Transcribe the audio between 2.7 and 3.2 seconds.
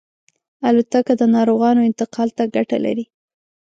لري.